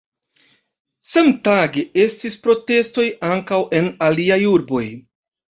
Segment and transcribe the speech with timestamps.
[1.09, 4.85] Samtage estis protestoj ankaŭ en aliaj urboj.